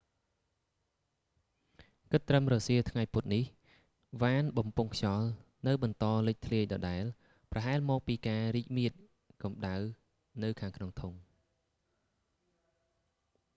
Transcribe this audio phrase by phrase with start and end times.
[2.11, 3.43] គិតត្រឹមរសៀលថ្ងៃពុធនេះ
[4.21, 5.27] វ៉ានបំពង់ខ្យល់
[5.67, 7.03] នៅបន្តលេចធ្លាយដដែល
[7.51, 8.91] ប្រហែលមកពីការរីកមាឌ
[9.43, 9.75] កម្តៅ
[10.43, 11.13] នៅខាងក្នុងធុង